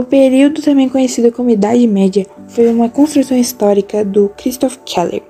O 0.00 0.02
período 0.02 0.62
também 0.62 0.88
conhecido 0.88 1.30
como 1.30 1.50
Idade 1.50 1.86
Média 1.86 2.26
foi 2.48 2.68
uma 2.68 2.88
construção 2.88 3.36
histórica 3.36 4.02
do 4.02 4.30
Christoph 4.34 4.78
Keller. 4.86 5.22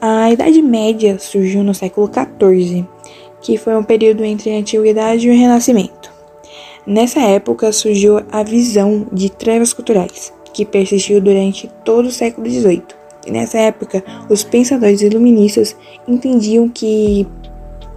A 0.00 0.28
Idade 0.28 0.60
Média 0.60 1.20
surgiu 1.20 1.62
no 1.62 1.72
século 1.72 2.10
XIV, 2.12 2.84
que 3.40 3.56
foi 3.56 3.76
um 3.76 3.84
período 3.84 4.24
entre 4.24 4.50
a 4.50 4.58
Antiguidade 4.58 5.28
e 5.28 5.30
o 5.30 5.38
Renascimento. 5.38 6.10
Nessa 6.84 7.20
época 7.20 7.70
surgiu 7.70 8.20
a 8.32 8.42
visão 8.42 9.06
de 9.12 9.30
trevas 9.30 9.72
culturais, 9.72 10.32
que 10.52 10.64
persistiu 10.64 11.20
durante 11.20 11.70
todo 11.84 12.06
o 12.06 12.10
século 12.10 12.50
XVIII. 12.50 12.82
E 13.24 13.30
nessa 13.30 13.58
época, 13.58 14.02
os 14.28 14.42
pensadores 14.42 15.00
iluministas 15.00 15.76
entendiam 16.08 16.68
que 16.68 17.24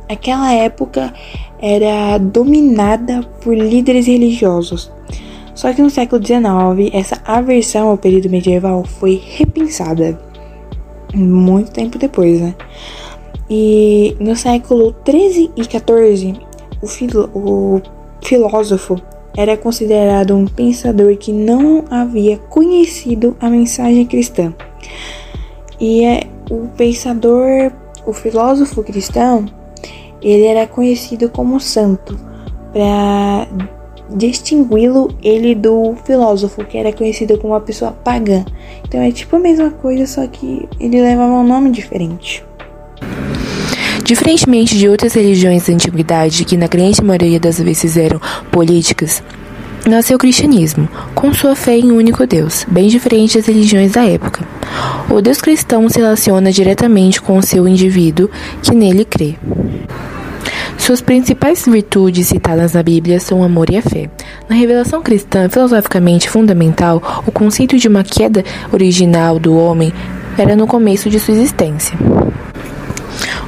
aquela 0.07 0.53
época 0.53 1.11
era 1.59 2.19
dominada 2.19 3.23
por 3.41 3.57
líderes 3.57 4.05
religiosos. 4.05 4.91
Só 5.55 5.71
que 5.71 5.81
no 5.81 5.89
século 5.89 6.25
XIX, 6.25 6.93
essa 6.93 7.21
aversão 7.25 7.89
ao 7.89 7.97
período 7.97 8.29
medieval 8.29 8.83
foi 8.83 9.21
repensada. 9.23 10.19
Muito 11.13 11.71
tempo 11.71 11.97
depois, 11.97 12.41
né? 12.41 12.55
E 13.49 14.15
no 14.19 14.35
século 14.35 14.95
XIII 15.07 15.51
e 15.55 15.63
XIV, 15.63 16.39
o, 16.81 16.87
filo, 16.87 17.29
o 17.33 17.81
filósofo 18.23 18.99
era 19.35 19.57
considerado 19.57 20.35
um 20.35 20.45
pensador 20.45 21.15
que 21.17 21.31
não 21.31 21.85
havia 21.89 22.37
conhecido 22.37 23.35
a 23.39 23.49
mensagem 23.49 24.05
cristã. 24.05 24.53
E 25.79 26.03
é, 26.03 26.21
o 26.49 26.67
pensador, 26.69 27.71
o 28.05 28.13
filósofo 28.13 28.83
cristão, 28.83 29.45
ele 30.21 30.45
era 30.45 30.65
conhecido 30.65 31.29
como 31.29 31.59
santo, 31.59 32.17
para 32.71 33.47
distingui-lo 34.09 35.15
ele 35.23 35.55
do 35.55 35.95
filósofo, 36.05 36.63
que 36.65 36.77
era 36.77 36.91
conhecido 36.91 37.37
como 37.37 37.53
uma 37.53 37.61
pessoa 37.61 37.91
pagã. 37.91 38.45
Então 38.87 39.01
é 39.01 39.11
tipo 39.11 39.35
a 39.35 39.39
mesma 39.39 39.69
coisa, 39.69 40.05
só 40.05 40.25
que 40.27 40.67
ele 40.79 41.01
levava 41.01 41.33
um 41.33 41.47
nome 41.47 41.71
diferente. 41.71 42.43
Diferentemente 44.03 44.77
de 44.77 44.89
outras 44.89 45.13
religiões 45.13 45.65
da 45.65 45.73
antiguidade, 45.73 46.43
que 46.43 46.57
na 46.57 46.67
grande 46.67 47.01
maioria 47.01 47.39
das 47.39 47.59
vezes 47.59 47.95
eram 47.95 48.19
políticas, 48.51 49.23
nasceu 49.89 50.15
o 50.15 50.19
cristianismo, 50.19 50.87
com 51.15 51.33
sua 51.33 51.55
fé 51.55 51.77
em 51.77 51.91
um 51.91 51.97
único 51.97 52.25
Deus, 52.27 52.65
bem 52.67 52.87
diferente 52.87 53.37
das 53.37 53.47
religiões 53.47 53.93
da 53.93 54.05
época. 54.05 54.45
O 55.09 55.21
Deus 55.21 55.41
cristão 55.41 55.87
se 55.89 55.99
relaciona 55.99 56.51
diretamente 56.51 57.21
com 57.21 57.37
o 57.37 57.41
seu 57.41 57.67
indivíduo 57.67 58.29
que 58.61 58.75
nele 58.75 59.05
crê. 59.05 59.35
Suas 60.77 61.01
principais 61.01 61.65
virtudes 61.65 62.27
citadas 62.27 62.73
na 62.73 62.83
Bíblia 62.83 63.19
são 63.19 63.43
amor 63.43 63.69
e 63.69 63.77
a 63.77 63.81
fé. 63.81 64.09
Na 64.49 64.55
revelação 64.55 65.01
cristã, 65.01 65.49
filosoficamente 65.49 66.29
fundamental, 66.29 67.23
o 67.25 67.31
conceito 67.31 67.77
de 67.77 67.87
uma 67.87 68.03
queda 68.03 68.43
original 68.71 69.39
do 69.39 69.55
homem 69.55 69.93
era 70.37 70.55
no 70.55 70.67
começo 70.67 71.09
de 71.09 71.19
sua 71.19 71.35
existência. 71.35 71.97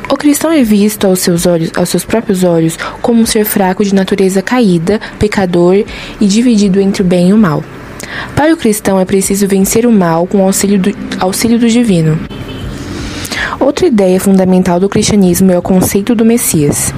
O 0.10 0.16
cristão 0.16 0.52
é 0.52 0.64
visto 0.64 1.06
aos 1.06 1.20
seus 1.20 1.46
olhos, 1.46 1.72
aos 1.76 1.90
seus 1.90 2.06
próprios 2.06 2.44
olhos, 2.44 2.78
como 3.02 3.22
um 3.22 3.26
ser 3.26 3.44
fraco 3.44 3.84
de 3.84 3.94
natureza 3.94 4.42
caída, 4.42 5.00
pecador 5.20 5.84
e 6.22 6.28
dividido 6.28 6.80
entre 6.80 7.02
o 7.02 7.06
bem 7.06 7.30
e 7.30 7.34
o 7.34 7.38
mal. 7.38 7.64
Para 8.36 8.54
o 8.54 8.58
cristão 8.58 9.00
é 9.00 9.06
preciso 9.06 9.48
vencer 9.48 9.86
o 9.86 9.92
mal 9.92 10.26
com 10.28 10.38
o 10.38 10.46
auxílio 10.46 10.80
do, 10.80 10.92
auxílio 11.20 11.60
do 11.60 11.68
divino. 11.68 12.20
Outra 13.60 13.88
ideia 13.88 14.20
fundamental 14.20 14.80
do 14.80 14.88
cristianismo 14.88 15.52
é 15.52 15.58
o 15.58 15.62
conceito 15.62 16.14
do 16.14 16.24
Messias. 16.24 16.94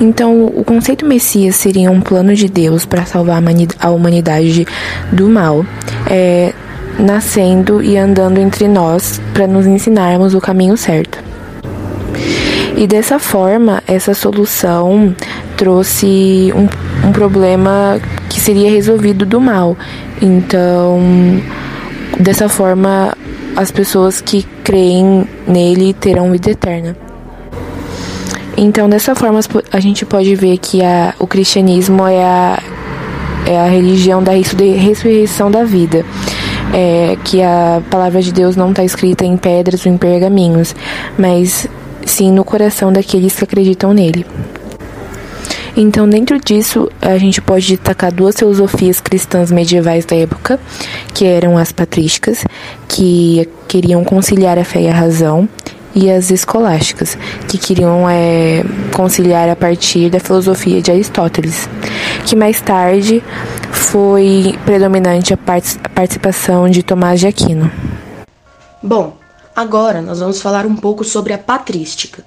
Então, 0.00 0.46
o 0.46 0.64
conceito 0.64 1.06
Messias 1.06 1.56
seria 1.56 1.90
um 1.90 2.00
plano 2.00 2.34
de 2.34 2.48
Deus 2.48 2.84
para 2.84 3.04
salvar 3.04 3.42
a 3.80 3.90
humanidade 3.90 4.66
do 5.12 5.28
mal, 5.28 5.64
é, 6.10 6.52
nascendo 6.98 7.82
e 7.82 7.96
andando 7.96 8.38
entre 8.38 8.66
nós 8.68 9.20
para 9.32 9.46
nos 9.46 9.66
ensinarmos 9.66 10.34
o 10.34 10.40
caminho 10.40 10.76
certo. 10.76 11.22
E 12.76 12.86
dessa 12.88 13.20
forma, 13.20 13.82
essa 13.86 14.14
solução 14.14 15.14
trouxe 15.56 16.52
um, 16.54 17.08
um 17.08 17.12
problema 17.12 18.00
que 18.28 18.40
seria 18.40 18.70
resolvido 18.70 19.24
do 19.24 19.40
mal. 19.40 19.76
Então, 20.20 21.00
dessa 22.18 22.48
forma, 22.48 23.16
as 23.56 23.70
pessoas 23.70 24.20
que 24.20 24.44
creem 24.64 25.28
nele 25.46 25.94
terão 25.94 26.32
vida 26.32 26.50
eterna. 26.50 26.96
Então, 28.56 28.88
dessa 28.88 29.14
forma, 29.14 29.40
a 29.72 29.80
gente 29.80 30.06
pode 30.06 30.34
ver 30.36 30.58
que 30.58 30.82
a, 30.82 31.14
o 31.18 31.26
cristianismo 31.26 32.06
é 32.06 32.22
a, 32.22 32.62
é 33.46 33.58
a 33.58 33.66
religião 33.66 34.22
da 34.22 34.32
ressurreição 34.32 35.50
da 35.50 35.64
vida. 35.64 36.04
É, 36.72 37.16
que 37.22 37.40
a 37.40 37.82
palavra 37.90 38.20
de 38.20 38.32
Deus 38.32 38.56
não 38.56 38.70
está 38.70 38.82
escrita 38.82 39.24
em 39.24 39.36
pedras 39.36 39.86
ou 39.86 39.92
em 39.92 39.96
pergaminhos, 39.96 40.74
mas 41.16 41.68
sim 42.04 42.32
no 42.32 42.44
coração 42.44 42.92
daqueles 42.92 43.36
que 43.36 43.44
acreditam 43.44 43.92
nele. 43.92 44.26
Então, 45.76 46.08
dentro 46.08 46.38
disso, 46.38 46.88
a 47.02 47.18
gente 47.18 47.42
pode 47.42 47.66
destacar 47.66 48.12
duas 48.12 48.36
filosofias 48.36 49.00
cristãs 49.00 49.50
medievais 49.50 50.04
da 50.04 50.14
época, 50.14 50.58
que 51.12 51.24
eram 51.24 51.58
as 51.58 51.72
patrísticas, 51.72 52.44
que 52.88 53.48
queriam 53.66 54.04
conciliar 54.04 54.56
a 54.56 54.64
fé 54.64 54.82
e 54.82 54.88
a 54.88 54.94
razão, 54.94 55.48
e 55.94 56.10
as 56.10 56.30
escolásticas, 56.30 57.16
que 57.48 57.56
queriam 57.56 58.08
é, 58.08 58.64
conciliar 58.94 59.48
a 59.48 59.56
partir 59.56 60.10
da 60.10 60.18
filosofia 60.18 60.82
de 60.82 60.90
Aristóteles, 60.90 61.68
que 62.26 62.34
mais 62.34 62.60
tarde 62.60 63.22
foi 63.70 64.58
predominante 64.64 65.32
a, 65.32 65.36
part 65.36 65.78
a 65.84 65.88
participação 65.88 66.68
de 66.68 66.82
Tomás 66.82 67.20
de 67.20 67.26
Aquino. 67.26 67.70
Bom, 68.82 69.16
agora 69.54 70.02
nós 70.02 70.20
vamos 70.20 70.42
falar 70.42 70.66
um 70.66 70.76
pouco 70.76 71.04
sobre 71.04 71.32
a 71.32 71.38
patrística. 71.38 72.24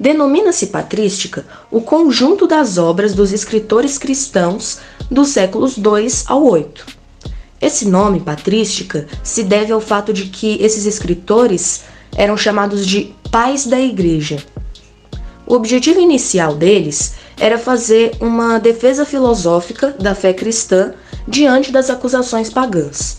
Denomina-se 0.00 0.66
patrística 0.66 1.44
o 1.70 1.80
conjunto 1.80 2.46
das 2.46 2.76
obras 2.76 3.14
dos 3.14 3.32
escritores 3.32 3.98
cristãos 3.98 4.80
dos 5.08 5.28
séculos 5.28 5.78
2 5.78 6.24
ao 6.26 6.44
8. 6.44 6.84
Esse 7.60 7.86
nome, 7.86 8.18
patrística, 8.18 9.06
se 9.22 9.44
deve 9.44 9.72
ao 9.72 9.80
fato 9.80 10.12
de 10.12 10.24
que 10.24 10.60
esses 10.60 10.84
escritores 10.84 11.84
eram 12.16 12.36
chamados 12.36 12.86
de 12.86 13.14
pais 13.30 13.66
da 13.66 13.80
igreja. 13.80 14.42
O 15.46 15.54
objetivo 15.54 16.00
inicial 16.00 16.54
deles 16.54 17.14
era 17.38 17.58
fazer 17.58 18.12
uma 18.20 18.58
defesa 18.58 19.04
filosófica 19.04 19.94
da 19.98 20.14
fé 20.14 20.32
cristã 20.32 20.94
diante 21.26 21.72
das 21.72 21.90
acusações 21.90 22.50
pagãs. 22.50 23.18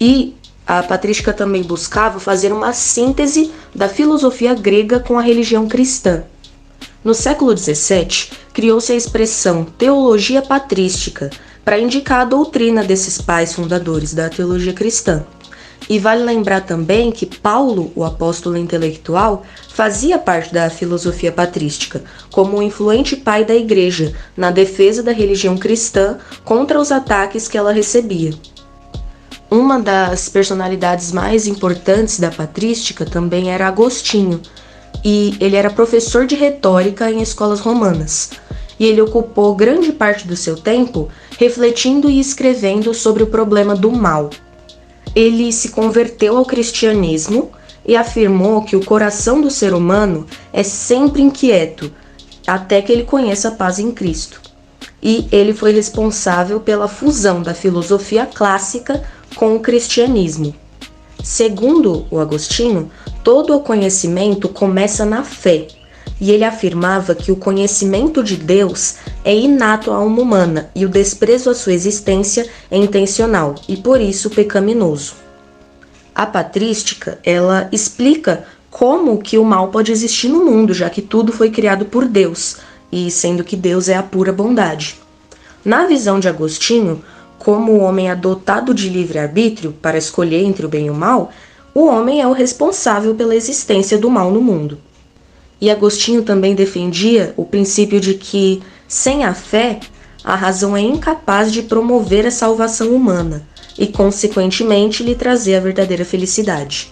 E 0.00 0.34
a 0.66 0.82
patrística 0.82 1.32
também 1.32 1.62
buscava 1.62 2.18
fazer 2.18 2.52
uma 2.52 2.72
síntese 2.72 3.52
da 3.74 3.88
filosofia 3.88 4.54
grega 4.54 4.98
com 4.98 5.18
a 5.18 5.22
religião 5.22 5.68
cristã. 5.68 6.24
No 7.04 7.14
século 7.14 7.56
XVII, 7.56 8.30
criou-se 8.52 8.90
a 8.90 8.96
expressão 8.96 9.64
teologia 9.64 10.42
patrística 10.42 11.30
para 11.64 11.78
indicar 11.78 12.22
a 12.22 12.24
doutrina 12.24 12.82
desses 12.82 13.20
pais 13.20 13.52
fundadores 13.52 14.12
da 14.12 14.28
teologia 14.28 14.72
cristã. 14.72 15.24
E 15.88 15.98
vale 15.98 16.24
lembrar 16.24 16.62
também 16.62 17.12
que 17.12 17.24
Paulo, 17.24 17.92
o 17.94 18.02
apóstolo 18.02 18.56
intelectual, 18.56 19.44
fazia 19.68 20.18
parte 20.18 20.52
da 20.52 20.68
filosofia 20.68 21.30
patrística, 21.30 22.02
como 22.32 22.58
um 22.58 22.62
influente 22.62 23.14
pai 23.14 23.44
da 23.44 23.54
igreja 23.54 24.12
na 24.36 24.50
defesa 24.50 25.02
da 25.02 25.12
religião 25.12 25.56
cristã 25.56 26.18
contra 26.44 26.80
os 26.80 26.90
ataques 26.90 27.46
que 27.46 27.56
ela 27.56 27.72
recebia. 27.72 28.32
Uma 29.48 29.78
das 29.78 30.28
personalidades 30.28 31.12
mais 31.12 31.46
importantes 31.46 32.18
da 32.18 32.32
patrística 32.32 33.04
também 33.04 33.50
era 33.52 33.68
Agostinho, 33.68 34.40
e 35.04 35.36
ele 35.38 35.54
era 35.54 35.70
professor 35.70 36.26
de 36.26 36.34
retórica 36.34 37.08
em 37.12 37.22
escolas 37.22 37.60
romanas. 37.60 38.30
E 38.78 38.84
ele 38.84 39.00
ocupou 39.00 39.54
grande 39.54 39.92
parte 39.92 40.26
do 40.26 40.36
seu 40.36 40.56
tempo 40.56 41.08
refletindo 41.38 42.10
e 42.10 42.18
escrevendo 42.18 42.92
sobre 42.92 43.22
o 43.22 43.28
problema 43.28 43.76
do 43.76 43.90
mal 43.92 44.30
ele 45.16 45.50
se 45.50 45.70
converteu 45.70 46.36
ao 46.36 46.44
cristianismo 46.44 47.50
e 47.86 47.96
afirmou 47.96 48.60
que 48.62 48.76
o 48.76 48.84
coração 48.84 49.40
do 49.40 49.50
ser 49.50 49.72
humano 49.72 50.26
é 50.52 50.62
sempre 50.62 51.22
inquieto 51.22 51.90
até 52.46 52.82
que 52.82 52.92
ele 52.92 53.04
conheça 53.04 53.48
a 53.48 53.52
paz 53.52 53.78
em 53.78 53.90
Cristo. 53.90 54.42
E 55.02 55.26
ele 55.32 55.54
foi 55.54 55.72
responsável 55.72 56.60
pela 56.60 56.86
fusão 56.86 57.40
da 57.40 57.54
filosofia 57.54 58.26
clássica 58.26 59.02
com 59.34 59.56
o 59.56 59.60
cristianismo. 59.60 60.54
Segundo 61.24 62.06
o 62.10 62.18
Agostinho, 62.18 62.90
todo 63.24 63.56
o 63.56 63.60
conhecimento 63.60 64.50
começa 64.50 65.06
na 65.06 65.24
fé, 65.24 65.66
e 66.20 66.30
ele 66.30 66.44
afirmava 66.44 67.14
que 67.14 67.32
o 67.32 67.36
conhecimento 67.36 68.22
de 68.22 68.36
Deus 68.36 68.96
é 69.26 69.34
inato 69.34 69.90
à 69.90 69.96
alma 69.96 70.22
humana 70.22 70.70
e 70.72 70.86
o 70.86 70.88
desprezo 70.88 71.50
à 71.50 71.54
sua 71.54 71.72
existência 71.72 72.48
é 72.70 72.76
intencional 72.76 73.56
e 73.68 73.76
por 73.76 74.00
isso 74.00 74.30
pecaminoso. 74.30 75.14
A 76.14 76.24
patrística, 76.24 77.18
ela 77.24 77.68
explica 77.72 78.44
como 78.70 79.18
que 79.18 79.36
o 79.36 79.44
mal 79.44 79.66
pode 79.68 79.90
existir 79.90 80.28
no 80.28 80.44
mundo, 80.44 80.72
já 80.72 80.88
que 80.88 81.02
tudo 81.02 81.32
foi 81.32 81.50
criado 81.50 81.86
por 81.86 82.06
Deus, 82.06 82.58
e 82.92 83.10
sendo 83.10 83.42
que 83.42 83.56
Deus 83.56 83.88
é 83.88 83.96
a 83.96 84.02
pura 84.02 84.32
bondade. 84.32 84.94
Na 85.64 85.86
visão 85.86 86.20
de 86.20 86.28
Agostinho, 86.28 87.02
como 87.36 87.72
o 87.72 87.80
homem 87.80 88.08
adotado 88.08 88.72
de 88.72 88.88
livre-arbítrio 88.88 89.72
para 89.82 89.98
escolher 89.98 90.44
entre 90.44 90.64
o 90.64 90.68
bem 90.68 90.86
e 90.86 90.90
o 90.90 90.94
mal, 90.94 91.32
o 91.74 91.86
homem 91.86 92.20
é 92.20 92.28
o 92.28 92.32
responsável 92.32 93.12
pela 93.16 93.34
existência 93.34 93.98
do 93.98 94.08
mal 94.08 94.30
no 94.30 94.40
mundo. 94.40 94.78
E 95.60 95.68
Agostinho 95.68 96.22
também 96.22 96.54
defendia 96.54 97.34
o 97.36 97.44
princípio 97.44 97.98
de 97.98 98.14
que, 98.14 98.62
sem 98.88 99.24
a 99.24 99.34
fé, 99.34 99.80
a 100.24 100.34
razão 100.34 100.76
é 100.76 100.80
incapaz 100.80 101.52
de 101.52 101.62
promover 101.62 102.26
a 102.26 102.30
salvação 102.30 102.88
humana 102.88 103.46
e, 103.78 103.86
consequentemente, 103.86 105.02
lhe 105.02 105.14
trazer 105.14 105.56
a 105.56 105.60
verdadeira 105.60 106.04
felicidade. 106.04 106.90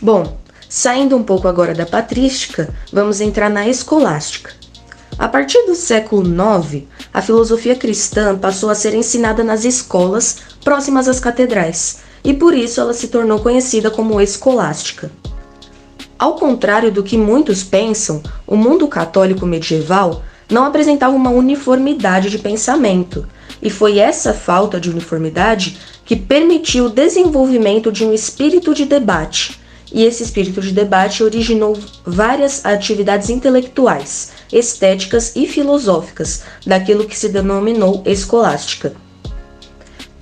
Bom, 0.00 0.38
saindo 0.68 1.16
um 1.16 1.22
pouco 1.22 1.48
agora 1.48 1.74
da 1.74 1.86
patrística, 1.86 2.74
vamos 2.92 3.20
entrar 3.20 3.48
na 3.48 3.66
escolástica. 3.66 4.52
A 5.18 5.28
partir 5.28 5.64
do 5.66 5.74
século 5.74 6.24
IX, 6.24 6.82
a 7.12 7.22
filosofia 7.22 7.76
cristã 7.76 8.36
passou 8.36 8.68
a 8.68 8.74
ser 8.74 8.94
ensinada 8.94 9.44
nas 9.44 9.64
escolas 9.64 10.38
próximas 10.64 11.06
às 11.06 11.20
catedrais, 11.20 12.00
e 12.24 12.34
por 12.34 12.52
isso 12.52 12.80
ela 12.80 12.92
se 12.92 13.08
tornou 13.08 13.38
conhecida 13.38 13.90
como 13.90 14.20
escolástica. 14.20 15.12
Ao 16.18 16.34
contrário 16.34 16.90
do 16.90 17.02
que 17.02 17.16
muitos 17.16 17.62
pensam, 17.62 18.22
o 18.46 18.56
mundo 18.56 18.88
católico 18.88 19.46
medieval 19.46 20.22
não 20.50 20.64
apresentava 20.64 21.14
uma 21.14 21.30
uniformidade 21.30 22.30
de 22.30 22.38
pensamento, 22.38 23.26
e 23.62 23.70
foi 23.70 23.98
essa 23.98 24.34
falta 24.34 24.78
de 24.78 24.90
uniformidade 24.90 25.78
que 26.04 26.16
permitiu 26.16 26.86
o 26.86 26.90
desenvolvimento 26.90 27.90
de 27.90 28.04
um 28.04 28.12
espírito 28.12 28.74
de 28.74 28.84
debate. 28.84 29.58
E 29.92 30.02
esse 30.02 30.22
espírito 30.22 30.60
de 30.60 30.72
debate 30.72 31.22
originou 31.22 31.78
várias 32.04 32.64
atividades 32.64 33.30
intelectuais, 33.30 34.32
estéticas 34.52 35.34
e 35.36 35.46
filosóficas 35.46 36.42
daquilo 36.66 37.06
que 37.06 37.16
se 37.16 37.28
denominou 37.28 38.02
escolástica. 38.04 39.03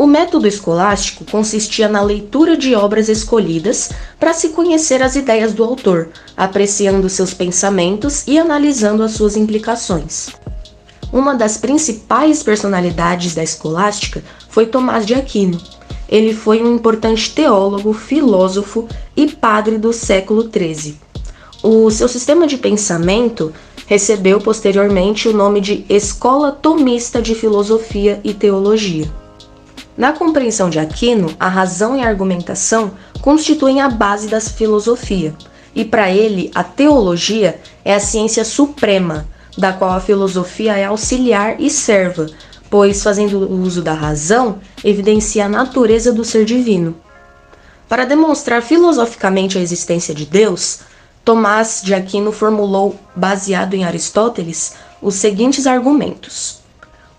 O 0.02 0.06
método 0.08 0.48
escolástico 0.48 1.24
consistia 1.24 1.88
na 1.88 2.02
leitura 2.02 2.56
de 2.56 2.74
obras 2.74 3.08
escolhidas 3.08 3.92
para 4.18 4.34
se 4.34 4.48
conhecer 4.48 5.00
as 5.00 5.14
ideias 5.14 5.52
do 5.52 5.62
autor, 5.62 6.08
apreciando 6.36 7.08
seus 7.08 7.32
pensamentos 7.32 8.26
e 8.26 8.36
analisando 8.36 9.04
as 9.04 9.12
suas 9.12 9.36
implicações. 9.36 10.30
Uma 11.12 11.36
das 11.36 11.56
principais 11.56 12.42
personalidades 12.42 13.32
da 13.32 13.44
escolástica 13.44 14.24
foi 14.48 14.66
Tomás 14.66 15.06
de 15.06 15.14
Aquino. 15.14 15.60
Ele 16.08 16.34
foi 16.34 16.60
um 16.60 16.74
importante 16.74 17.32
teólogo, 17.32 17.92
filósofo 17.92 18.88
e 19.16 19.28
padre 19.28 19.78
do 19.78 19.92
século 19.92 20.50
XIII. 20.50 20.98
O 21.62 21.88
seu 21.92 22.08
sistema 22.08 22.48
de 22.48 22.56
pensamento 22.56 23.52
recebeu 23.86 24.40
posteriormente 24.40 25.28
o 25.28 25.32
nome 25.32 25.60
de 25.60 25.84
Escola 25.88 26.50
Tomista 26.50 27.22
de 27.22 27.36
Filosofia 27.36 28.20
e 28.24 28.34
Teologia. 28.34 29.21
Na 29.96 30.12
compreensão 30.12 30.70
de 30.70 30.78
Aquino, 30.78 31.34
a 31.38 31.48
razão 31.48 31.96
e 31.96 32.02
a 32.02 32.08
argumentação 32.08 32.92
constituem 33.20 33.80
a 33.80 33.90
base 33.90 34.26
da 34.26 34.40
filosofia, 34.40 35.34
e 35.74 35.84
para 35.84 36.10
ele, 36.10 36.50
a 36.54 36.64
teologia 36.64 37.60
é 37.84 37.94
a 37.94 38.00
ciência 38.00 38.44
suprema, 38.44 39.26
da 39.56 39.72
qual 39.72 39.90
a 39.90 40.00
filosofia 40.00 40.76
é 40.76 40.84
auxiliar 40.84 41.60
e 41.60 41.68
serva, 41.68 42.26
pois, 42.70 43.02
fazendo 43.02 43.50
uso 43.50 43.82
da 43.82 43.92
razão, 43.92 44.58
evidencia 44.82 45.44
a 45.44 45.48
natureza 45.48 46.10
do 46.10 46.24
ser 46.24 46.46
divino. 46.46 46.96
Para 47.86 48.06
demonstrar 48.06 48.62
filosoficamente 48.62 49.58
a 49.58 49.60
existência 49.60 50.14
de 50.14 50.24
Deus, 50.24 50.80
Tomás 51.22 51.82
de 51.84 51.92
Aquino 51.92 52.32
formulou, 52.32 52.98
baseado 53.14 53.74
em 53.74 53.84
Aristóteles, 53.84 54.74
os 55.02 55.16
seguintes 55.16 55.66
argumentos. 55.66 56.61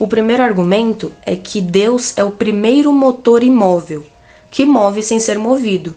O 0.03 0.07
primeiro 0.07 0.43
argumento 0.43 1.13
é 1.25 1.33
que 1.33 1.61
Deus 1.61 2.13
é 2.17 2.25
o 2.25 2.31
primeiro 2.31 2.91
motor 2.91 3.41
imóvel, 3.41 4.05
que 4.51 4.65
move 4.65 5.01
sem 5.01 5.17
ser 5.17 5.39
movido. 5.39 5.95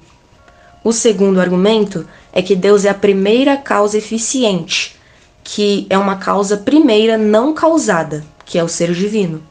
O 0.85 0.93
segundo 0.93 1.41
argumento 1.41 2.07
é 2.33 2.41
que 2.41 2.55
Deus 2.55 2.85
é 2.85 2.91
a 2.91 2.95
primeira 2.95 3.57
causa 3.57 3.99
eficiente, 3.99 4.95
que 5.43 5.89
é 5.91 5.99
uma 5.99 6.15
causa 6.19 6.57
primeira 6.57 7.19
não 7.19 7.53
causada, 7.53 8.25
que 8.45 8.57
é 8.57 8.63
o 8.63 8.69
ser 8.69 8.93
divino. 8.93 9.43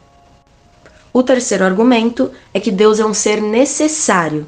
O 1.12 1.22
terceiro 1.22 1.66
argumento 1.66 2.32
é 2.54 2.60
que 2.62 2.72
Deus 2.72 2.98
é 2.98 3.06
um 3.06 3.14
ser 3.14 3.42
necessário, 3.42 4.46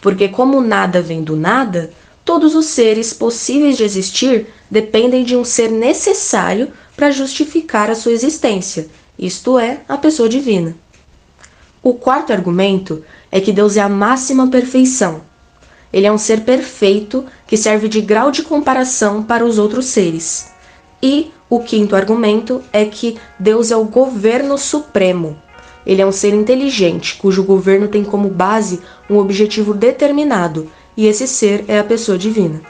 porque, 0.00 0.26
como 0.26 0.60
nada 0.60 1.00
vem 1.00 1.22
do 1.22 1.36
nada, 1.36 1.92
todos 2.24 2.56
os 2.56 2.66
seres 2.66 3.12
possíveis 3.12 3.76
de 3.76 3.84
existir 3.84 4.48
dependem 4.68 5.22
de 5.22 5.36
um 5.36 5.44
ser 5.44 5.70
necessário 5.70 6.72
para 6.96 7.12
justificar 7.12 7.88
a 7.88 7.94
sua 7.94 8.10
existência, 8.10 8.88
isto 9.18 9.58
é, 9.58 9.80
a 9.88 9.96
pessoa 9.96 10.28
divina. 10.28 10.76
O 11.82 11.94
quarto 11.94 12.32
argumento 12.32 13.04
é 13.30 13.40
que 13.40 13.52
Deus 13.52 13.76
é 13.76 13.80
a 13.80 13.88
máxima 13.88 14.48
perfeição. 14.48 15.20
Ele 15.92 16.06
é 16.06 16.12
um 16.12 16.18
ser 16.18 16.40
perfeito 16.40 17.24
que 17.46 17.56
serve 17.56 17.88
de 17.88 18.00
grau 18.00 18.30
de 18.30 18.42
comparação 18.42 19.22
para 19.22 19.44
os 19.44 19.58
outros 19.58 19.86
seres. 19.86 20.50
E 21.02 21.30
o 21.48 21.60
quinto 21.60 21.94
argumento 21.94 22.62
é 22.72 22.84
que 22.84 23.18
Deus 23.38 23.70
é 23.70 23.76
o 23.76 23.84
governo 23.84 24.58
supremo. 24.58 25.36
Ele 25.86 26.00
é 26.00 26.06
um 26.06 26.10
ser 26.10 26.32
inteligente, 26.32 27.16
cujo 27.16 27.44
governo 27.44 27.86
tem 27.86 28.02
como 28.02 28.28
base 28.28 28.80
um 29.08 29.18
objetivo 29.18 29.74
determinado, 29.74 30.70
e 30.96 31.06
esse 31.06 31.28
ser 31.28 31.64
é 31.68 31.78
a 31.78 31.84
pessoa 31.84 32.16
divina. 32.16 32.60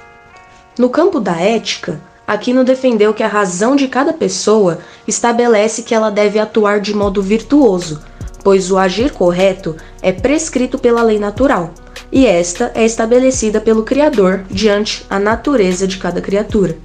No 0.76 0.90
campo 0.90 1.20
da 1.20 1.40
ética, 1.40 2.00
Aquino 2.26 2.65
defendeu 2.65 3.12
que 3.12 3.23
a 3.23 3.29
razão 3.29 3.76
de 3.76 3.87
cada 3.87 4.12
pessoa 4.12 4.79
estabelece 5.06 5.82
que 5.82 5.94
ela 5.94 6.11
deve 6.11 6.38
atuar 6.38 6.81
de 6.81 6.94
modo 6.94 7.21
virtuoso, 7.21 8.00
pois 8.43 8.71
o 8.71 8.79
agir 8.79 9.12
correto 9.12 9.76
é 10.00 10.11
prescrito 10.11 10.79
pela 10.79 11.03
lei 11.03 11.19
natural, 11.19 11.73
e 12.11 12.26
esta 12.26 12.73
é 12.75 12.85
estabelecida 12.85 13.61
pelo 13.61 13.82
Criador 13.82 14.44
diante 14.50 15.05
a 15.11 15.19
natureza 15.19 15.87
de 15.87 15.99
cada 15.99 16.23
criatura. 16.23 16.79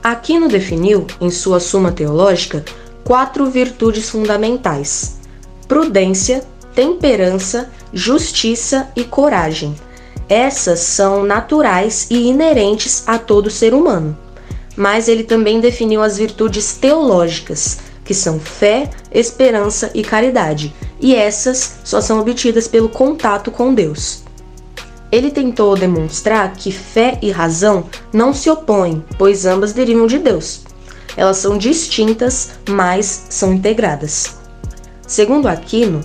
Aquino 0.00 0.48
definiu, 0.48 1.06
em 1.20 1.30
sua 1.30 1.58
Suma 1.58 1.90
Teológica, 1.90 2.64
quatro 3.02 3.46
virtudes 3.50 4.08
fundamentais: 4.08 5.16
prudência, 5.66 6.44
temperança, 6.72 7.68
justiça 7.92 8.88
e 8.94 9.02
coragem. 9.02 9.74
Essas 10.28 10.80
são 10.80 11.24
naturais 11.24 12.06
e 12.10 12.28
inerentes 12.28 13.02
a 13.08 13.18
todo 13.18 13.50
ser 13.50 13.74
humano 13.74 14.25
mas 14.76 15.08
ele 15.08 15.24
também 15.24 15.60
definiu 15.60 16.02
as 16.02 16.18
virtudes 16.18 16.76
teológicas, 16.76 17.78
que 18.04 18.14
são 18.14 18.38
fé, 18.38 18.90
esperança 19.10 19.90
e 19.94 20.02
caridade, 20.02 20.74
e 21.00 21.14
essas 21.14 21.78
só 21.82 22.00
são 22.00 22.20
obtidas 22.20 22.68
pelo 22.68 22.88
contato 22.88 23.50
com 23.50 23.74
Deus. 23.74 24.22
Ele 25.10 25.30
tentou 25.30 25.76
demonstrar 25.76 26.52
que 26.54 26.70
fé 26.70 27.18
e 27.22 27.30
razão 27.30 27.86
não 28.12 28.32
se 28.32 28.50
opõem, 28.50 29.04
pois 29.16 29.46
ambas 29.46 29.72
derivam 29.72 30.06
de 30.06 30.18
Deus. 30.18 30.62
Elas 31.16 31.38
são 31.38 31.56
distintas, 31.56 32.50
mas 32.68 33.26
são 33.30 33.52
integradas. 33.54 34.36
Segundo 35.06 35.46
Aquino, 35.46 36.00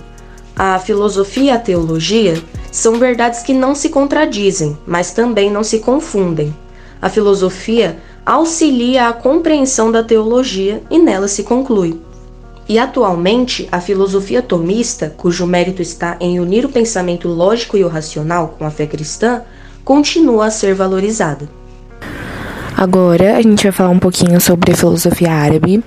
a 0.56 0.78
filosofia 0.78 1.44
e 1.44 1.50
a 1.50 1.58
teologia 1.58 2.42
são 2.70 2.98
verdades 2.98 3.42
que 3.42 3.52
não 3.52 3.74
se 3.74 3.88
contradizem, 3.88 4.78
mas 4.86 5.12
também 5.12 5.50
não 5.50 5.64
se 5.64 5.80
confundem. 5.80 6.54
A 7.00 7.08
filosofia 7.08 7.98
auxilia 8.24 9.08
a 9.08 9.12
compreensão 9.12 9.90
da 9.90 10.02
teologia 10.02 10.82
e 10.90 10.98
nela 10.98 11.28
se 11.28 11.42
conclui. 11.42 12.00
E 12.68 12.78
atualmente, 12.78 13.68
a 13.72 13.80
filosofia 13.80 14.40
tomista, 14.40 15.12
cujo 15.16 15.46
mérito 15.46 15.82
está 15.82 16.16
em 16.20 16.38
unir 16.38 16.64
o 16.64 16.68
pensamento 16.68 17.28
lógico 17.28 17.76
e 17.76 17.84
o 17.84 17.88
racional 17.88 18.54
com 18.56 18.64
a 18.64 18.70
fé 18.70 18.86
cristã, 18.86 19.42
continua 19.84 20.46
a 20.46 20.50
ser 20.50 20.74
valorizada. 20.74 21.48
Agora 22.76 23.36
a 23.36 23.42
gente 23.42 23.64
vai 23.64 23.72
falar 23.72 23.90
um 23.90 23.98
pouquinho 23.98 24.40
sobre 24.40 24.74
filosofia 24.74 25.32
árabe, 25.32 25.82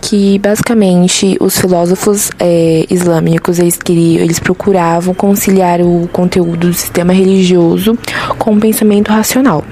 que 0.00 0.38
basicamente 0.38 1.36
os 1.40 1.58
filósofos 1.58 2.30
é, 2.38 2.86
islâmicos 2.88 3.58
eles 3.58 3.76
queriam, 3.76 4.22
eles 4.22 4.38
procuravam 4.38 5.12
conciliar 5.12 5.80
o 5.80 6.08
conteúdo 6.12 6.68
do 6.68 6.74
sistema 6.74 7.12
religioso 7.12 7.98
com 8.38 8.54
o 8.54 8.60
pensamento 8.60 9.08
racional. 9.10 9.64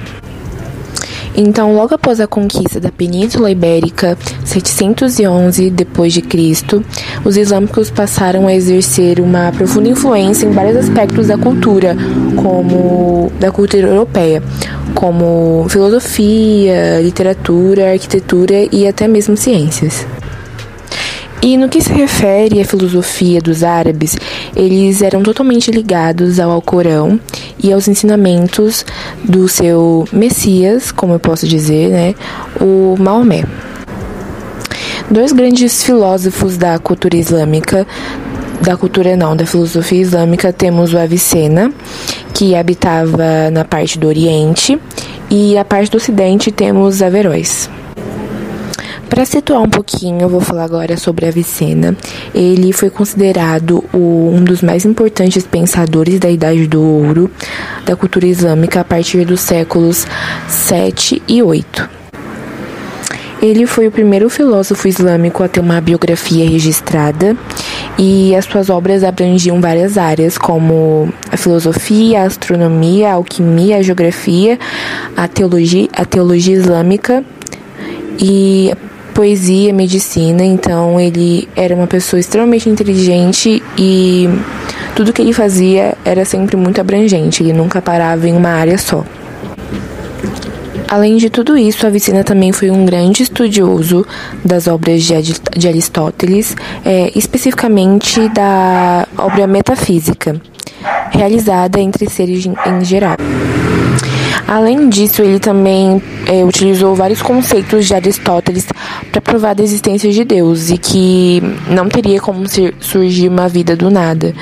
Então, 1.40 1.72
logo 1.72 1.94
após 1.94 2.20
a 2.20 2.26
conquista 2.26 2.80
da 2.80 2.90
Península 2.90 3.48
Ibérica, 3.48 4.18
711 4.44 5.70
depois 5.70 6.12
de 6.12 6.20
Cristo, 6.20 6.84
os 7.24 7.36
islâmicos 7.36 7.92
passaram 7.92 8.48
a 8.48 8.54
exercer 8.54 9.20
uma 9.20 9.52
profunda 9.52 9.88
influência 9.88 10.46
em 10.46 10.50
vários 10.50 10.76
aspectos 10.76 11.28
da 11.28 11.38
cultura, 11.38 11.96
como 12.34 13.30
da 13.38 13.52
cultura 13.52 13.86
europeia, 13.86 14.42
como 14.96 15.64
filosofia, 15.68 17.00
literatura, 17.00 17.92
arquitetura 17.92 18.66
e 18.72 18.88
até 18.88 19.06
mesmo 19.06 19.36
ciências. 19.36 20.04
E 21.40 21.56
no 21.56 21.68
que 21.68 21.80
se 21.80 21.92
refere 21.92 22.60
à 22.60 22.64
filosofia 22.64 23.40
dos 23.40 23.62
árabes, 23.62 24.16
eles 24.56 25.02
eram 25.02 25.22
totalmente 25.22 25.70
ligados 25.70 26.40
ao 26.40 26.50
Alcorão 26.50 27.18
e 27.62 27.72
aos 27.72 27.86
ensinamentos 27.86 28.84
do 29.22 29.48
seu 29.48 30.06
Messias, 30.12 30.90
como 30.90 31.12
eu 31.12 31.20
posso 31.20 31.46
dizer, 31.46 31.90
né, 31.90 32.14
o 32.60 32.96
Maomé. 32.98 33.44
Dois 35.08 35.32
grandes 35.32 35.84
filósofos 35.84 36.56
da 36.56 36.76
cultura 36.78 37.16
islâmica, 37.16 37.86
da 38.60 38.76
cultura 38.76 39.16
não, 39.16 39.36
da 39.36 39.46
filosofia 39.46 40.02
islâmica, 40.02 40.52
temos 40.52 40.92
o 40.92 40.98
Avicena, 40.98 41.72
que 42.34 42.56
habitava 42.56 43.48
na 43.52 43.64
parte 43.64 43.96
do 43.96 44.08
Oriente, 44.08 44.78
e 45.30 45.56
a 45.56 45.64
parte 45.64 45.90
do 45.90 45.98
Ocidente 45.98 46.50
temos 46.50 47.00
Averroes. 47.00 47.70
Para 49.08 49.24
situar 49.24 49.62
um 49.62 49.68
pouquinho, 49.68 50.20
eu 50.20 50.28
vou 50.28 50.40
falar 50.40 50.64
agora 50.64 50.96
sobre 50.96 51.26
Avicena. 51.26 51.96
Ele 52.34 52.72
foi 52.72 52.90
considerado 52.90 53.82
o, 53.92 54.30
um 54.34 54.44
dos 54.44 54.60
mais 54.60 54.84
importantes 54.84 55.46
pensadores 55.46 56.20
da 56.20 56.30
Idade 56.30 56.66
do 56.66 56.82
Ouro 56.82 57.30
da 57.86 57.96
cultura 57.96 58.26
islâmica 58.26 58.80
a 58.80 58.84
partir 58.84 59.24
dos 59.24 59.40
séculos 59.40 60.06
7 60.46 61.22
e 61.26 61.42
8. 61.42 61.88
Ele 63.40 63.66
foi 63.66 63.86
o 63.86 63.90
primeiro 63.90 64.28
filósofo 64.28 64.86
islâmico 64.88 65.42
a 65.42 65.48
ter 65.48 65.60
uma 65.60 65.80
biografia 65.80 66.48
registrada 66.48 67.36
e 67.96 68.34
as 68.34 68.44
suas 68.44 68.68
obras 68.68 69.04
abrangiam 69.04 69.60
várias 69.60 69.96
áreas, 69.96 70.36
como 70.36 71.08
a 71.30 71.36
filosofia, 71.36 72.22
a 72.22 72.26
astronomia, 72.26 73.10
a 73.10 73.12
alquimia, 73.14 73.78
a 73.78 73.82
geografia, 73.82 74.58
a 75.16 75.26
teologia, 75.28 75.88
a 75.92 76.04
teologia 76.04 76.56
islâmica 76.56 77.24
e 78.20 78.72
poesia, 79.18 79.72
medicina. 79.72 80.44
Então, 80.44 81.00
ele 81.00 81.48
era 81.56 81.74
uma 81.74 81.88
pessoa 81.88 82.20
extremamente 82.20 82.68
inteligente 82.68 83.60
e 83.76 84.28
tudo 84.94 85.12
que 85.12 85.20
ele 85.20 85.32
fazia 85.32 85.98
era 86.04 86.24
sempre 86.24 86.56
muito 86.56 86.80
abrangente, 86.80 87.42
ele 87.42 87.52
nunca 87.52 87.82
parava 87.82 88.28
em 88.28 88.36
uma 88.36 88.50
área 88.50 88.78
só. 88.78 89.04
Além 90.86 91.16
de 91.16 91.28
tudo 91.28 91.58
isso, 91.58 91.84
Avicena 91.84 92.22
também 92.22 92.52
foi 92.52 92.70
um 92.70 92.86
grande 92.86 93.24
estudioso 93.24 94.06
das 94.44 94.68
obras 94.68 95.02
de 95.02 95.66
Aristóteles, 95.66 96.56
é, 96.84 97.10
especificamente 97.16 98.28
da 98.28 99.04
obra 99.18 99.48
metafísica, 99.48 100.40
realizada 101.10 101.80
entre 101.80 102.08
seres 102.08 102.46
em 102.46 102.84
geral. 102.84 103.16
Além 104.48 104.88
disso, 104.88 105.20
ele 105.20 105.38
também 105.38 106.02
é, 106.26 106.42
utilizou 106.42 106.94
vários 106.94 107.20
conceitos 107.20 107.84
de 107.84 107.92
Aristóteles 107.92 108.66
para 109.12 109.20
provar 109.20 109.54
a 109.60 109.62
existência 109.62 110.10
de 110.10 110.24
Deus 110.24 110.70
e 110.70 110.78
que 110.78 111.42
não 111.68 111.86
teria 111.86 112.18
como 112.18 112.44
surgir 112.80 113.28
uma 113.28 113.46
vida 113.46 113.76
do 113.76 113.90
nada. 113.90 114.34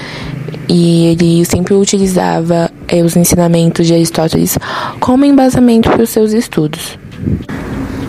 E 0.69 1.07
ele 1.07 1.45
sempre 1.45 1.75
utilizava 1.75 2.71
é, 2.87 3.03
os 3.03 3.17
ensinamentos 3.17 3.85
de 3.85 3.95
Aristóteles 3.95 4.57
como 5.01 5.25
embasamento 5.25 5.91
para 5.91 6.05
os 6.05 6.11
seus 6.11 6.33
estudos. 6.33 6.97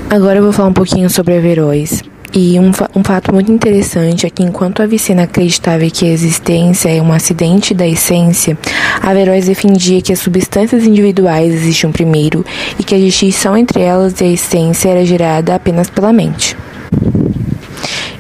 Agora 0.08 0.38
eu 0.38 0.44
vou 0.44 0.52
falar 0.52 0.70
um 0.70 0.74
pouquinho 0.74 1.10
sobre 1.10 1.36
Averroes. 1.36 2.04
E 2.34 2.60
um, 2.60 2.72
um, 2.96 3.04
fato 3.04 3.34
muito 3.34 3.52
interessante 3.52 4.26
é 4.26 4.30
que 4.30 4.44
enquanto 4.44 4.82
Avicena 4.82 5.24
acreditava 5.24 5.90
que 5.90 6.06
a 6.06 6.10
existência 6.10 6.90
é 6.90 7.02
um 7.02 7.12
acidente 7.12 7.74
da 7.74 7.88
essência, 7.88 8.58
Averroes 9.02 9.46
defendia 9.48 10.02
que 10.02 10.12
as 10.12 10.20
substâncias 10.20 10.84
individuais 10.84 11.54
existiam 11.54 11.92
primeiro 11.92 12.46
e 12.78 12.84
que 12.84 12.94
a 12.94 13.00
distinção 13.00 13.56
entre 13.56 13.82
elas 13.82 14.20
e 14.20 14.26
a 14.26 14.28
essência 14.28 14.90
era 14.90 15.06
gerada 15.06 15.56
apenas 15.56 15.90
pela 15.90 16.12
mente. 16.12 16.56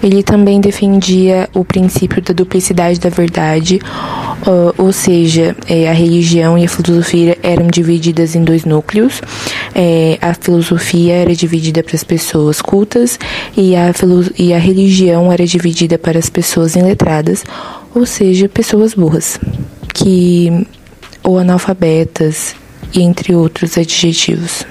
Ele 0.01 0.23
também 0.23 0.59
defendia 0.59 1.49
o 1.53 1.63
princípio 1.63 2.21
da 2.21 2.33
duplicidade 2.33 2.99
da 2.99 3.09
verdade, 3.09 3.79
uh, 4.45 4.73
ou 4.77 4.91
seja, 4.91 5.55
é, 5.67 5.89
a 5.89 5.93
religião 5.93 6.57
e 6.57 6.65
a 6.65 6.69
filosofia 6.69 7.37
eram 7.41 7.67
divididas 7.67 8.35
em 8.35 8.43
dois 8.43 8.65
núcleos. 8.65 9.21
É, 9.73 10.17
a 10.21 10.33
filosofia 10.33 11.15
era 11.15 11.35
dividida 11.35 11.83
para 11.83 11.95
as 11.95 12.03
pessoas 12.03 12.61
cultas 12.61 13.19
e 13.55 13.75
a, 13.75 13.91
e 14.37 14.53
a 14.53 14.59
religião 14.59 15.31
era 15.31 15.45
dividida 15.45 15.97
para 15.97 16.19
as 16.19 16.29
pessoas 16.29 16.75
iletradas, 16.75 17.43
ou 17.93 18.05
seja, 18.05 18.47
pessoas 18.47 18.93
burras, 18.93 19.39
que 19.93 20.65
ou 21.23 21.37
analfabetas, 21.37 22.55
entre 22.95 23.35
outros 23.35 23.77
adjetivos. 23.77 24.65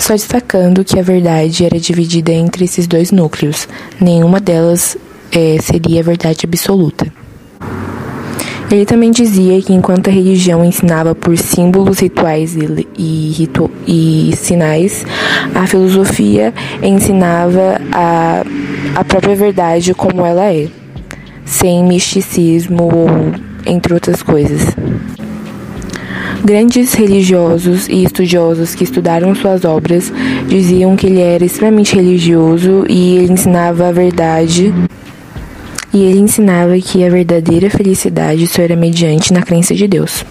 Só 0.00 0.14
destacando 0.14 0.82
que 0.82 0.98
a 0.98 1.02
verdade 1.02 1.62
era 1.62 1.78
dividida 1.78 2.32
entre 2.32 2.64
esses 2.64 2.86
dois 2.86 3.12
núcleos, 3.12 3.68
nenhuma 4.00 4.40
delas 4.40 4.96
é, 5.30 5.58
seria 5.60 6.00
a 6.00 6.02
verdade 6.02 6.46
absoluta. 6.46 7.06
Ele 8.70 8.86
também 8.86 9.10
dizia 9.10 9.60
que 9.60 9.74
enquanto 9.74 10.08
a 10.08 10.12
religião 10.12 10.64
ensinava 10.64 11.14
por 11.14 11.36
símbolos, 11.36 11.98
rituais 11.98 12.56
e, 12.56 12.88
e, 12.96 13.30
ritu 13.32 13.70
e 13.86 14.32
sinais, 14.36 15.04
a 15.54 15.66
filosofia 15.66 16.54
ensinava 16.82 17.78
a, 17.92 18.42
a 18.94 19.04
própria 19.04 19.36
verdade 19.36 19.92
como 19.92 20.24
ela 20.24 20.50
é, 20.50 20.68
sem 21.44 21.84
misticismo 21.84 22.84
ou 22.84 23.08
entre 23.66 23.92
outras 23.92 24.22
coisas. 24.22 24.74
Grandes 26.44 26.94
religiosos 26.94 27.86
e 27.88 28.02
estudiosos 28.02 28.74
que 28.74 28.84
estudaram 28.84 29.34
suas 29.34 29.64
obras 29.64 30.10
diziam 30.48 30.96
que 30.96 31.06
ele 31.06 31.20
era 31.20 31.44
extremamente 31.44 31.94
religioso 31.94 32.86
e 32.88 33.18
ele 33.18 33.32
ensinava 33.32 33.88
a 33.88 33.92
verdade. 33.92 34.72
E 35.92 36.02
ele 36.02 36.20
ensinava 36.20 36.78
que 36.78 37.04
a 37.04 37.10
verdadeira 37.10 37.68
felicidade 37.68 38.46
só 38.46 38.62
era 38.62 38.76
mediante 38.76 39.32
na 39.32 39.42
crença 39.42 39.74
de 39.74 39.86
Deus. 39.86 40.24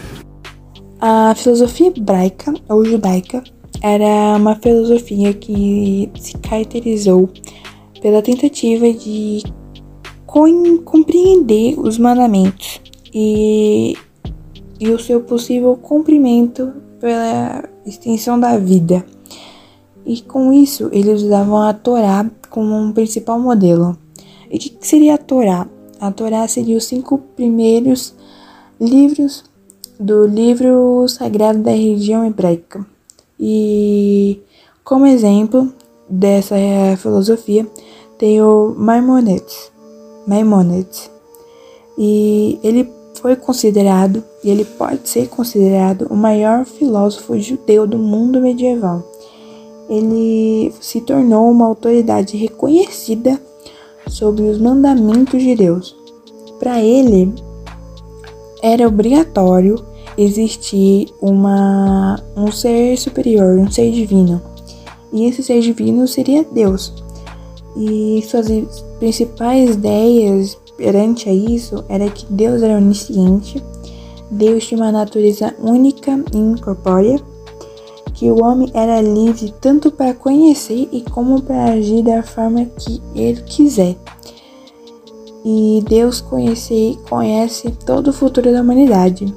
A 1.00 1.34
filosofia 1.36 1.94
hebraica 1.96 2.54
ou 2.68 2.84
judaica 2.84 3.44
era 3.82 4.36
uma 4.36 4.56
filosofia 4.56 5.34
que 5.34 6.10
se 6.20 6.38
caracterizou 6.38 7.30
pela 8.02 8.22
tentativa 8.22 8.92
de 8.92 9.44
compreender 10.26 11.80
os 11.80 11.98
mandamentos 11.98 12.82
e 13.14 13.96
e 14.80 14.90
o 14.90 15.00
seu 15.00 15.22
possível 15.22 15.76
cumprimento 15.76 16.74
pela 17.00 17.64
extensão 17.86 18.40
da 18.40 18.58
vida. 18.58 19.06
E 20.06 20.22
com 20.22 20.54
isso, 20.54 20.90
eles 20.92 21.22
usavam 21.22 21.58
a 21.58 21.74
Torá 21.74 22.30
como 22.50 22.76
um 22.76 22.92
principal 22.92 23.40
modelo. 23.40 23.98
E 24.50 24.56
o 24.56 24.60
que 24.60 24.76
seria 24.82 25.16
a 25.16 25.18
Torá? 25.18 25.68
A 26.00 26.12
Torá 26.12 26.48
seria 26.48 26.78
os 26.78 26.86
cinco 26.86 27.18
primeiros 27.36 28.16
livros 28.80 29.44
do 30.00 30.26
livro 30.26 31.08
sagrado 31.08 31.60
da 31.60 31.72
religião 31.72 32.26
hebraica. 32.26 32.86
E 33.40 34.42
como 34.84 35.06
exemplo 35.06 35.74
dessa 36.10 36.56
filosofia, 36.98 37.68
tem 38.18 38.42
o 38.42 38.74
Maimonides. 38.78 39.72
Maimonides. 40.26 41.12
E 41.98 42.58
ele 42.64 42.90
foi 43.22 43.36
considerado, 43.36 44.24
e 44.44 44.50
ele 44.50 44.64
pode 44.64 45.08
ser 45.08 45.28
considerado, 45.28 46.08
o 46.10 46.16
maior 46.16 46.66
filósofo 46.66 47.40
judeu 47.40 47.86
do 47.86 47.98
mundo 47.98 48.42
medieval. 48.42 49.04
Ele 49.90 50.74
se 50.80 51.02
tornou 51.02 51.50
uma 51.50 51.66
autoridade 51.66 52.38
reconhecida 52.38 53.40
sobre 54.08 54.44
os 54.44 54.60
mandamentos 54.60 55.42
de 55.42 55.56
Deus. 55.56 55.96
Para 56.60 56.82
ele, 56.82 57.34
era 58.62 58.88
obrigatório 58.88 59.84
existir 60.18 61.08
uma, 61.22 62.22
um 62.36 62.52
ser 62.52 62.98
superior, 62.98 63.58
um 63.58 63.70
ser 63.72 63.92
divino. 63.92 64.42
E 65.12 65.26
esse 65.26 65.42
ser 65.42 65.62
divino 65.62 66.08
seria 66.08 66.44
Deus. 66.44 66.94
E 67.76 68.22
suas 68.28 68.48
principais 69.00 69.72
ideias 69.72 70.58
perante 70.80 71.28
a 71.28 71.34
isso 71.34 71.84
era 71.90 72.10
que 72.10 72.26
Deus 72.32 72.64
era 72.64 72.78
onisciente, 72.78 73.62
Deus 74.32 74.66
tinha 74.66 74.80
uma 74.80 74.94
natureza 74.94 75.54
única 75.60 76.24
e 76.34 76.38
incorpórea, 76.38 77.20
que 78.14 78.32
o 78.32 78.42
homem 78.42 78.72
era 78.74 79.02
livre 79.02 79.54
tanto 79.60 79.92
para 79.92 80.14
conhecer 80.14 80.88
e 80.92 81.02
como 81.02 81.42
para 81.42 81.74
agir 81.74 82.02
da 82.02 82.24
forma 82.24 82.66
que 82.66 83.02
ele 83.14 83.42
quiser. 83.42 83.98
E 85.44 85.84
Deus 85.88 86.22
conhece, 86.22 86.98
conhece 87.10 87.72
todo 87.86 88.10
o 88.10 88.14
futuro 88.14 88.52
da 88.52 88.62
humanidade. 88.62 89.34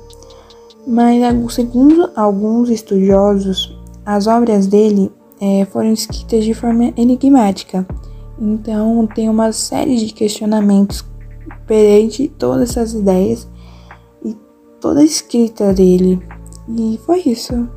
Mas, 0.86 1.20
segundo 1.54 2.10
alguns 2.14 2.70
estudiosos, 2.70 3.76
as 4.04 4.26
obras 4.26 4.66
dele 4.66 5.10
é, 5.40 5.64
foram 5.66 5.92
escritas 5.92 6.44
de 6.44 6.54
forma 6.54 6.92
enigmática. 6.96 7.86
Então, 8.40 9.06
tem 9.14 9.28
uma 9.28 9.52
série 9.52 9.96
de 9.96 10.12
questionamentos 10.12 11.04
perante 11.66 12.28
todas 12.28 12.70
essas 12.70 12.94
ideias 12.94 13.48
e 14.24 14.36
toda 14.80 15.00
a 15.00 15.04
escrita 15.04 15.72
dele. 15.72 16.20
E 16.68 16.98
foi 17.04 17.22
isso. 17.26 17.68